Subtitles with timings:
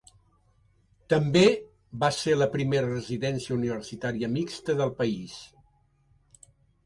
[1.13, 1.43] També
[2.03, 5.37] va ser la primera residència universitària mixta del país.